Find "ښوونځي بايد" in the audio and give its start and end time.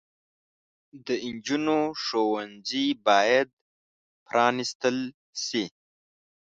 2.03-3.49